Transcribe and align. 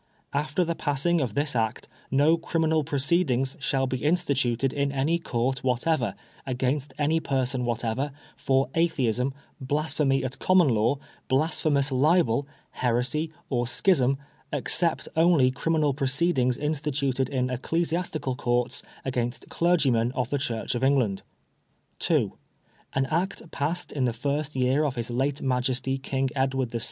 After 0.33 0.65
the 0.65 0.73
passing 0.73 1.21
of 1.21 1.35
this 1.35 1.55
Act 1.55 1.87
no 2.09 2.35
criminal 2.35 2.83
proceedings 2.83 3.55
shall 3.59 3.85
be 3.85 4.03
instituted 4.03 4.73
in 4.73 4.91
any 4.91 5.19
Court 5.19 5.63
whatever, 5.63 6.15
against 6.43 6.91
any 6.97 7.19
person 7.19 7.65
whatever, 7.65 8.11
for 8.35 8.71
Atheism, 8.73 9.31
blasphemy 9.59 10.23
at 10.25 10.39
common 10.39 10.69
law, 10.69 10.97
blasphemous 11.27 11.91
libel, 11.91 12.47
heresy, 12.71 13.31
or 13.51 13.67
schism, 13.67 14.17
except 14.51 15.07
only 15.15 15.51
criminal 15.51 15.93
proceedings 15.93 16.57
in 16.57 16.71
stituted 16.71 17.29
in 17.29 17.51
Ecclesiastical 17.51 18.35
Courts 18.35 18.81
against 19.05 19.49
clergymen 19.49 20.11
of 20.13 20.31
the 20.31 20.39
Church 20.39 20.73
of 20.73 20.83
England." 20.83 21.21
2. 21.99 22.33
An 22.93 23.05
Act 23.05 23.51
passed 23.51 23.91
in 23.91 24.05
the 24.05 24.13
first 24.13 24.55
year 24.55 24.83
of 24.83 24.95
his 24.95 25.11
late 25.11 25.43
Majesty 25.43 25.99
King 25.99 26.27
Edward 26.35 26.69
VL, 26.71 26.79
c. 26.79 26.79